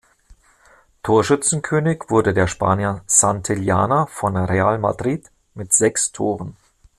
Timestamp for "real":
4.35-4.79